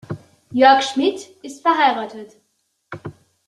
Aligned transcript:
Jörg 0.49 0.81
Schmidt 0.81 1.27
ist 1.43 1.61
verheiratet. 1.61 2.31